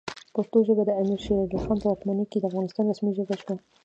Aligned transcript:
پښتو 0.35 0.57
ژبه 0.67 0.83
د 0.85 0.91
امیر 1.01 1.19
شیرعلی 1.25 1.59
خان 1.63 1.77
په 1.81 1.87
واکمنۍ 1.89 2.25
کې 2.31 2.37
د 2.39 2.43
افغانستان 2.49 2.85
رسمي 2.87 3.11
ژبه 3.19 3.35
شوه. 3.41 3.55